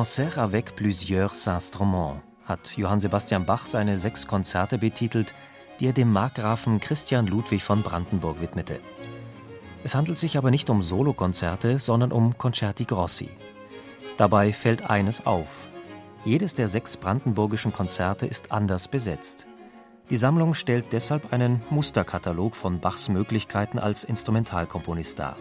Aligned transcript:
Concert 0.00 0.38
avec 0.38 0.76
plusieurs 0.76 1.34
instruments 1.46 2.22
hat 2.46 2.74
Johann 2.74 3.00
Sebastian 3.00 3.44
Bach 3.44 3.66
seine 3.66 3.98
sechs 3.98 4.26
Konzerte 4.26 4.78
betitelt, 4.78 5.34
die 5.78 5.88
er 5.88 5.92
dem 5.92 6.10
Markgrafen 6.10 6.80
Christian 6.80 7.26
Ludwig 7.26 7.62
von 7.62 7.82
Brandenburg 7.82 8.40
widmete. 8.40 8.80
Es 9.84 9.94
handelt 9.94 10.18
sich 10.18 10.38
aber 10.38 10.50
nicht 10.50 10.70
um 10.70 10.80
Solokonzerte, 10.80 11.78
sondern 11.78 12.12
um 12.12 12.38
Concerti 12.38 12.86
Grossi. 12.86 13.28
Dabei 14.16 14.54
fällt 14.54 14.88
eines 14.88 15.26
auf. 15.26 15.66
Jedes 16.24 16.54
der 16.54 16.68
sechs 16.68 16.96
brandenburgischen 16.96 17.74
Konzerte 17.74 18.24
ist 18.24 18.52
anders 18.52 18.88
besetzt. 18.88 19.46
Die 20.08 20.16
Sammlung 20.16 20.54
stellt 20.54 20.94
deshalb 20.94 21.30
einen 21.30 21.60
Musterkatalog 21.68 22.56
von 22.56 22.80
Bachs 22.80 23.10
Möglichkeiten 23.10 23.78
als 23.78 24.04
Instrumentalkomponist 24.04 25.18
dar. 25.18 25.36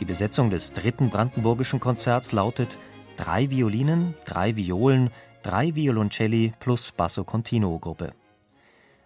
Die 0.00 0.04
Besetzung 0.04 0.50
des 0.50 0.72
dritten 0.72 1.10
brandenburgischen 1.10 1.78
Konzerts 1.78 2.32
lautet 2.32 2.76
drei 3.16 3.50
Violinen, 3.50 4.14
drei 4.24 4.56
Violen, 4.56 5.10
drei 5.42 5.74
Violoncelli 5.74 6.52
plus 6.60 6.92
Basso 6.92 7.24
Continuo 7.24 7.78
Gruppe. 7.78 8.12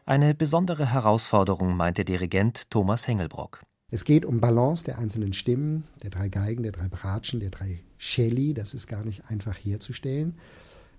Eine 0.04 0.34
besondere 0.34 0.92
Herausforderung, 0.92 1.76
meint 1.76 1.98
der 1.98 2.04
Dirigent 2.04 2.70
Thomas 2.70 3.06
Hengelbrock. 3.06 3.62
Es 3.92 4.04
geht 4.04 4.24
um 4.24 4.40
Balance 4.40 4.84
der 4.84 4.98
einzelnen 4.98 5.32
Stimmen, 5.32 5.84
der 6.02 6.10
drei 6.10 6.28
Geigen, 6.28 6.62
der 6.62 6.72
drei 6.72 6.88
Bratschen, 6.88 7.40
der 7.40 7.50
drei 7.50 7.82
Celli. 7.98 8.54
Das 8.54 8.74
ist 8.74 8.86
gar 8.86 9.04
nicht 9.04 9.30
einfach 9.30 9.56
herzustellen. 9.56 10.36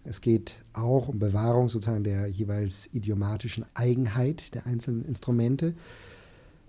Es 0.04 0.22
geht 0.22 0.56
auch 0.74 1.08
um 1.10 1.20
Bewahrung 1.20 1.70
sozusagen 1.70 2.04
der 2.04 2.28
jeweils 2.28 2.90
idiomatischen 2.92 3.66
Eigenheit 3.74 4.54
der 4.56 4.66
einzelnen 4.66 5.06
Instrumente. 5.06 5.76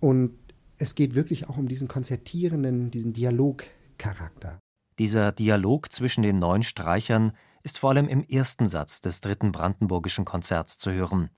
Und 0.01 0.33
es 0.79 0.95
geht 0.95 1.15
wirklich 1.15 1.49
auch 1.49 1.57
um 1.57 1.69
diesen 1.69 1.89
konzertierenden, 1.89 2.91
diesen 2.91 3.13
Dialogcharakter. 3.13 4.59
Dieser 4.99 5.33
Dialog 5.33 5.91
zwischen 5.91 6.23
den 6.23 6.39
neun 6.39 6.63
Streichern 6.63 7.33
ist 7.63 7.79
vor 7.79 7.91
allem 7.91 8.09
im 8.09 8.23
ersten 8.25 8.67
Satz 8.67 9.01
des 9.01 9.21
dritten 9.21 9.53
Brandenburgischen 9.53 10.25
Konzerts 10.25 10.77
zu 10.79 10.91
hören. 10.93 11.31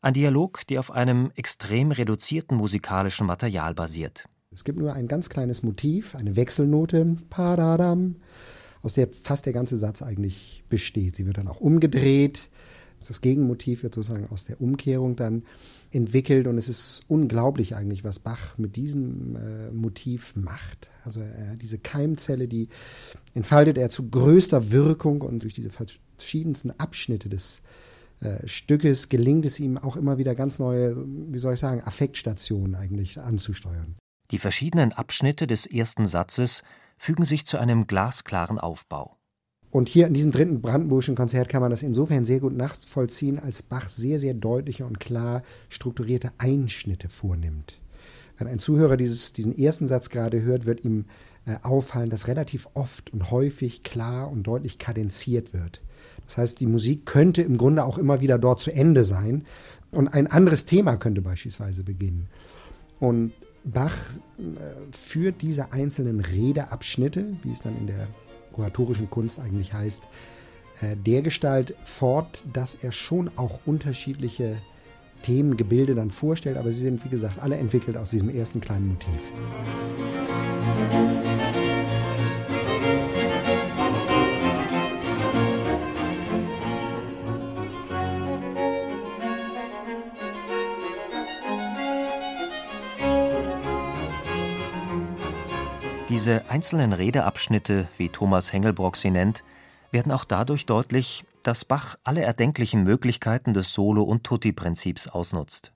Ein 0.00 0.14
Dialog, 0.14 0.66
der 0.68 0.80
auf 0.80 0.90
einem 0.90 1.30
extrem 1.34 1.90
reduzierten 1.90 2.56
musikalischen 2.56 3.26
Material 3.26 3.74
basiert. 3.74 4.28
Es 4.52 4.64
gibt 4.64 4.78
nur 4.78 4.92
ein 4.92 5.08
ganz 5.08 5.28
kleines 5.28 5.62
Motiv, 5.62 6.14
eine 6.14 6.36
Wechselnote, 6.36 7.16
aus 8.82 8.94
der 8.94 9.08
fast 9.22 9.46
der 9.46 9.52
ganze 9.52 9.76
Satz 9.76 10.00
eigentlich 10.02 10.64
besteht. 10.68 11.16
Sie 11.16 11.26
wird 11.26 11.38
dann 11.38 11.48
auch 11.48 11.60
umgedreht. 11.60 12.48
Das 13.06 13.20
Gegenmotiv 13.20 13.82
wird 13.82 13.94
sozusagen 13.94 14.28
aus 14.30 14.44
der 14.44 14.60
Umkehrung 14.60 15.16
dann 15.16 15.44
entwickelt 15.90 16.46
und 16.46 16.58
es 16.58 16.68
ist 16.68 17.02
unglaublich 17.08 17.76
eigentlich, 17.76 18.04
was 18.04 18.18
Bach 18.18 18.58
mit 18.58 18.76
diesem 18.76 19.36
äh, 19.36 19.70
Motiv 19.70 20.34
macht. 20.34 20.90
Also 21.04 21.20
äh, 21.20 21.56
diese 21.60 21.78
Keimzelle, 21.78 22.48
die 22.48 22.68
entfaltet 23.34 23.78
er 23.78 23.90
zu 23.90 24.08
größter 24.08 24.70
Wirkung 24.72 25.22
und 25.22 25.42
durch 25.42 25.54
diese 25.54 25.70
verschiedensten 25.70 26.72
Abschnitte 26.72 27.28
des 27.28 27.62
äh, 28.20 28.46
Stückes 28.48 29.08
gelingt 29.08 29.46
es 29.46 29.60
ihm 29.60 29.78
auch 29.78 29.96
immer 29.96 30.18
wieder 30.18 30.34
ganz 30.34 30.58
neue, 30.58 30.96
wie 31.06 31.38
soll 31.38 31.54
ich 31.54 31.60
sagen, 31.60 31.82
Affektstationen 31.82 32.74
eigentlich 32.74 33.18
anzusteuern. 33.20 33.96
Die 34.30 34.38
verschiedenen 34.38 34.92
Abschnitte 34.92 35.46
des 35.46 35.66
ersten 35.66 36.06
Satzes 36.06 36.64
fügen 36.98 37.24
sich 37.24 37.46
zu 37.46 37.58
einem 37.58 37.86
glasklaren 37.86 38.58
Aufbau. 38.58 39.15
Und 39.76 39.90
hier 39.90 40.06
in 40.06 40.14
diesem 40.14 40.32
dritten 40.32 40.62
Brandenburgischen 40.62 41.16
Konzert 41.16 41.50
kann 41.50 41.60
man 41.60 41.70
das 41.70 41.82
insofern 41.82 42.24
sehr 42.24 42.40
gut 42.40 42.56
nachvollziehen, 42.56 43.38
als 43.38 43.60
Bach 43.60 43.90
sehr, 43.90 44.18
sehr 44.18 44.32
deutliche 44.32 44.86
und 44.86 45.00
klar 45.00 45.42
strukturierte 45.68 46.30
Einschnitte 46.38 47.10
vornimmt. 47.10 47.78
Wenn 48.38 48.46
ein 48.46 48.58
Zuhörer 48.58 48.96
dieses, 48.96 49.34
diesen 49.34 49.54
ersten 49.54 49.86
Satz 49.86 50.08
gerade 50.08 50.40
hört, 50.40 50.64
wird 50.64 50.82
ihm 50.82 51.04
äh, 51.44 51.56
auffallen, 51.62 52.08
dass 52.08 52.26
relativ 52.26 52.70
oft 52.72 53.12
und 53.12 53.30
häufig 53.30 53.82
klar 53.82 54.30
und 54.30 54.44
deutlich 54.44 54.78
kadenziert 54.78 55.52
wird. 55.52 55.82
Das 56.24 56.38
heißt, 56.38 56.58
die 56.58 56.66
Musik 56.66 57.04
könnte 57.04 57.42
im 57.42 57.58
Grunde 57.58 57.84
auch 57.84 57.98
immer 57.98 58.22
wieder 58.22 58.38
dort 58.38 58.60
zu 58.60 58.72
Ende 58.72 59.04
sein 59.04 59.44
und 59.90 60.08
ein 60.08 60.26
anderes 60.26 60.64
Thema 60.64 60.96
könnte 60.96 61.20
beispielsweise 61.20 61.84
beginnen. 61.84 62.28
Und 62.98 63.34
Bach 63.62 63.98
äh, 64.38 64.42
führt 64.92 65.42
diese 65.42 65.74
einzelnen 65.74 66.20
Redeabschnitte, 66.20 67.26
wie 67.42 67.52
es 67.52 67.60
dann 67.60 67.76
in 67.76 67.88
der 67.88 68.08
oratorischen 68.56 69.10
Kunst 69.10 69.38
eigentlich 69.38 69.72
heißt, 69.72 70.02
äh, 70.80 70.96
dergestalt 70.96 71.74
fort, 71.84 72.42
dass 72.52 72.74
er 72.74 72.92
schon 72.92 73.30
auch 73.36 73.60
unterschiedliche 73.64 74.58
Themengebilde 75.22 75.94
dann 75.94 76.10
vorstellt, 76.10 76.56
aber 76.56 76.70
sie 76.72 76.82
sind, 76.82 77.04
wie 77.04 77.08
gesagt, 77.08 77.38
alle 77.42 77.56
entwickelt 77.56 77.96
aus 77.96 78.10
diesem 78.10 78.28
ersten 78.28 78.60
kleinen 78.60 78.88
Motiv. 78.88 79.20
Diese 96.16 96.46
einzelnen 96.48 96.94
Redeabschnitte, 96.94 97.88
wie 97.98 98.08
Thomas 98.08 98.50
Hengelbrock 98.50 98.96
sie 98.96 99.10
nennt, 99.10 99.44
werden 99.90 100.10
auch 100.10 100.24
dadurch 100.24 100.64
deutlich, 100.64 101.26
dass 101.42 101.66
Bach 101.66 101.96
alle 102.04 102.22
erdenklichen 102.22 102.84
Möglichkeiten 102.84 103.52
des 103.52 103.74
Solo- 103.74 104.02
und 104.02 104.24
Tutti-Prinzips 104.24 105.08
ausnutzt. 105.08 105.74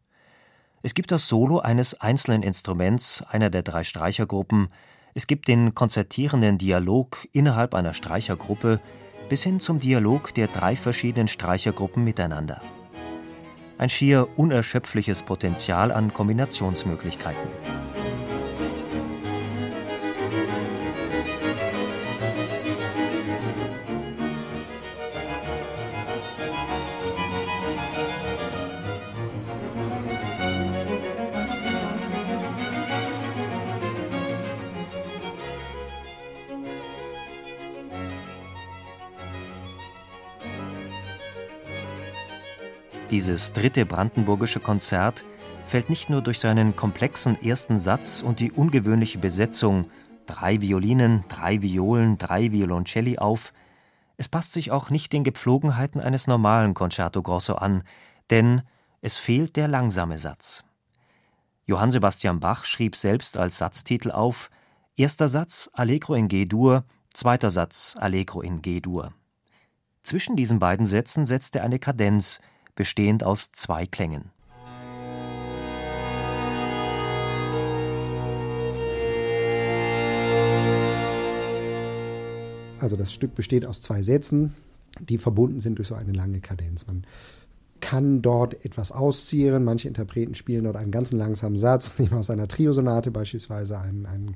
Es 0.81 0.95
gibt 0.95 1.12
das 1.12 1.28
Solo 1.28 1.59
eines 1.59 2.01
einzelnen 2.01 2.43
Instruments 2.43 3.23
einer 3.28 3.51
der 3.51 3.62
drei 3.62 3.84
Streichergruppen, 3.84 4.71
es 5.12 5.27
gibt 5.27 5.47
den 5.47 5.75
konzertierenden 5.75 6.57
Dialog 6.57 7.28
innerhalb 7.33 7.75
einer 7.75 7.93
Streichergruppe 7.93 8.81
bis 9.28 9.43
hin 9.43 9.61
zum 9.61 9.78
Dialog 9.78 10.33
der 10.33 10.47
drei 10.47 10.75
verschiedenen 10.75 11.28
Streichergruppen 11.28 12.03
miteinander. 12.03 12.62
Ein 13.77 13.91
schier 13.91 14.27
unerschöpfliches 14.39 15.21
Potenzial 15.21 15.93
an 15.93 16.15
Kombinationsmöglichkeiten. 16.15 17.90
Dieses 43.10 43.53
dritte 43.53 43.87
brandenburgische 43.87 44.60
Konzert 44.60 45.25
fällt 45.66 45.91
nicht 45.91 46.10
nur 46.10 46.22
durch 46.22 46.38
seinen 46.38 46.76
komplexen 46.76 47.41
ersten 47.43 47.76
Satz 47.76 48.22
und 48.22 48.38
die 48.38 48.53
ungewöhnliche 48.53 49.19
Besetzung 49.19 49.82
drei 50.26 50.60
Violinen, 50.60 51.25
drei 51.28 51.60
Violen, 51.60 52.19
drei 52.19 52.53
Violoncelli 52.53 53.18
auf, 53.18 53.53
es 54.16 54.28
passt 54.28 54.53
sich 54.53 54.71
auch 54.71 54.91
nicht 54.91 55.12
den 55.12 55.24
Gepflogenheiten 55.24 56.01
eines 56.01 56.28
normalen 56.28 56.72
Concerto 56.72 57.21
Grosso 57.21 57.54
an, 57.54 57.83
denn 58.30 58.62
es 59.01 59.16
fehlt 59.16 59.57
der 59.57 59.66
langsame 59.66 60.18
Satz. 60.18 60.62
Johann 61.66 61.91
Sebastian 61.91 62.39
Bach 62.39 62.65
schrieb 62.65 62.95
selbst 62.95 63.36
als 63.36 63.59
Satztitel 63.59 64.12
auf 64.12 64.51
Erster 64.97 65.27
Satz 65.27 65.68
Allegro 65.72 66.15
in 66.15 66.28
G-Dur, 66.28 66.84
zweiter 67.12 67.51
Satz 67.51 67.97
Allegro 67.98 68.41
in 68.41 68.62
G-Dur. 68.62 69.12
Zwischen 70.04 70.36
diesen 70.36 70.60
beiden 70.60 70.86
Sätzen 70.86 71.27
setzt 71.27 71.57
er 71.57 71.65
eine 71.65 71.80
Kadenz, 71.80 72.41
bestehend 72.75 73.25
aus 73.25 73.53
zwei 73.53 73.87
Klängen. 73.87 74.31
Also 82.78 82.97
das 82.97 83.13
Stück 83.13 83.34
besteht 83.34 83.67
aus 83.67 83.83
zwei 83.83 84.03
Sätzen, 84.03 84.55
die 84.99 85.19
verbunden 85.19 85.61
sind 85.61 85.78
durch 85.78 85.89
so 85.89 85.95
eine 85.95 86.13
lange 86.13 86.41
Kadenz. 86.41 86.87
Man 86.87 87.05
kann 87.81 88.22
dort 88.22 88.65
etwas 88.65 88.93
ausziehen. 88.93 89.65
Manche 89.65 89.89
Interpreten 89.89 90.34
spielen 90.34 90.65
dort 90.65 90.77
einen 90.77 90.91
ganz 90.91 91.13
langsamen 91.13 91.59
Satz, 91.59 91.95
nehmen 91.99 92.15
aus 92.15 92.31
einer 92.31 92.49
Triosonate 92.49 93.11
beispielsweise 93.11 93.78
einen, 93.78 94.07
einen 94.07 94.34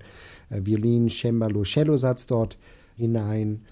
äh, 0.50 0.60
Violin, 0.64 1.08
Cembalo, 1.08 1.62
Cello-Satz 1.62 2.26
dort 2.26 2.58
hinein. 2.96 3.62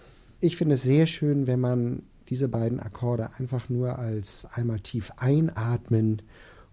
Ich 0.41 0.57
finde 0.57 0.75
es 0.77 0.83
sehr 0.83 1.07
schön, 1.07 1.47
wenn 1.47 1.61
man 1.61 2.03
diese 2.33 2.49
beiden 2.49 2.81
Akkorde 2.81 3.29
einfach 3.39 3.69
nur 3.69 3.99
als 3.99 4.47
einmal 4.55 4.81
tief 4.81 5.13
einatmen 5.19 6.23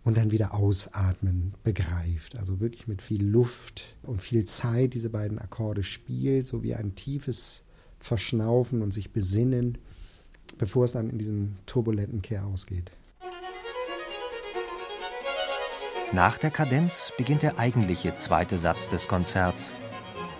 und 0.06 0.16
dann 0.16 0.32
wieder 0.32 0.54
ausatmen 0.54 1.54
begreift. 1.66 2.38
Also 2.38 2.62
wirklich 2.62 2.88
mit 2.88 3.02
viel 3.02 3.26
Luft 3.26 3.98
und 4.04 4.22
viel 4.22 4.46
Zeit 4.46 4.94
diese 4.94 5.10
beiden 5.10 5.38
Akkorde 5.38 5.84
spielt, 5.84 6.48
so 6.48 6.64
wie 6.64 6.76
ein 6.76 6.96
tiefes 6.96 7.62
Verschnaufen 8.00 8.82
und 8.82 8.94
sich 8.94 9.12
besinnen, 9.12 9.78
bevor 10.58 10.86
es 10.86 10.94
dann 10.94 11.10
in 11.10 11.18
diesen 11.18 11.58
turbulenten 11.66 12.22
Kehr 12.22 12.46
ausgeht. 12.46 12.90
Nach 16.14 16.38
der 16.38 16.52
Kadenz 16.52 17.12
beginnt 17.18 17.44
der 17.44 17.60
eigentliche 17.60 18.16
zweite 18.16 18.58
Satz 18.58 18.88
des 18.88 19.10
Konzerts. 19.10 19.74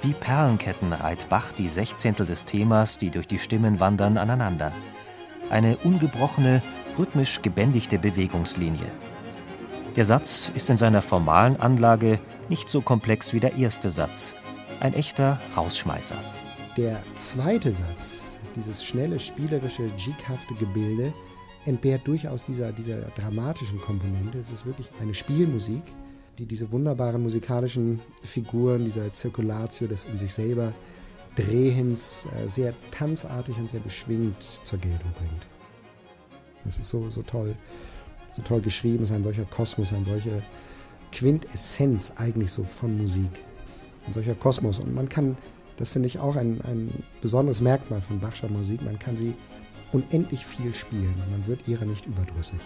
Wie 0.02 0.14
Perlenketten 0.14 0.94
reiht 0.94 1.28
Bach 1.28 1.52
die 1.52 1.68
Sechzehntel 1.68 2.26
des 2.26 2.46
Themas, 2.46 2.98
die 2.98 3.10
durch 3.10 3.28
die 3.28 3.38
Stimmen 3.38 3.82
wandern, 3.82 4.18
aneinander. 4.18 4.72
Eine 5.50 5.78
ungebrochene, 5.78 6.62
rhythmisch 6.98 7.42
gebändigte 7.42 7.98
Bewegungslinie. 7.98 8.92
Der 9.96 10.06
Satz 10.06 10.52
ist 10.54 10.70
in 10.70 10.78
seiner 10.78 11.02
formalen 11.02 11.60
Anlage 11.60 12.20
nicht 12.50 12.70
so 12.70 12.82
komplex 12.82 13.34
wie 13.34 13.40
der 13.40 13.56
erste 13.56 13.90
Satz. 13.90 14.36
Ein 14.80 14.94
echter 14.94 15.40
Rausschmeißer. 15.58 16.16
Der 16.78 17.02
zweite 17.16 17.72
Satz, 17.72 18.38
dieses 18.56 18.84
schnelle, 18.84 19.20
spielerische, 19.20 19.90
jighafte 19.98 20.54
Gebilde, 20.54 21.14
entbehrt 21.66 22.08
durchaus 22.08 22.44
dieser, 22.46 22.72
dieser 22.72 23.00
dramatischen 23.18 23.82
Komponente. 23.82 24.38
Es 24.38 24.52
ist 24.52 24.66
wirklich 24.66 24.90
eine 25.02 25.14
Spielmusik, 25.16 25.84
die 26.38 26.46
diese 26.46 26.72
wunderbaren 26.72 27.24
musikalischen 27.24 28.00
Figuren, 28.24 28.86
dieser 28.86 29.12
Zirkulatio 29.12 29.88
des 29.88 30.06
um 30.06 30.18
sich 30.18 30.34
selber 30.34 30.74
Drehens 31.40 32.26
äh, 32.36 32.50
sehr 32.50 32.74
tanzartig 32.92 33.58
und 33.58 33.70
sehr 33.70 33.80
beschwingt 33.80 34.60
zur 34.64 34.80
Geltung 34.80 35.12
bringt. 35.18 35.46
Das 36.64 36.80
ist 36.80 36.90
so, 36.90 37.10
so 37.10 37.22
toll, 37.22 37.56
so 38.36 38.42
toll 38.42 38.62
geschrieben, 38.62 39.04
es 39.04 39.10
ist 39.10 39.16
ein 39.16 39.24
solcher 39.24 39.46
Kosmos, 39.46 39.94
eine 39.94 40.06
solche 40.06 40.44
Quintessenz 41.12 42.14
eigentlich 42.18 42.52
so 42.52 42.64
von 42.80 42.98
Musik. 42.98 43.32
Ein 44.06 44.14
solcher 44.14 44.36
Kosmos. 44.36 44.80
Und 44.80 44.94
man 44.94 45.10
kann, 45.10 45.38
das 45.78 45.92
finde 45.92 46.08
ich 46.08 46.20
auch 46.20 46.36
ein, 46.36 46.62
ein 46.62 47.04
besonderes 47.22 47.62
Merkmal 47.62 48.02
von 48.02 48.20
Bachscher 48.20 48.50
Musik, 48.50 48.82
man 48.84 49.00
kann 49.00 49.18
sie 49.18 49.36
unendlich 49.92 50.46
viel 50.46 50.74
spielen 50.74 51.16
und 51.24 51.32
man 51.32 51.48
wird 51.48 51.68
ihrer 51.68 51.86
nicht 51.86 52.06
überdrüssig. 52.06 52.60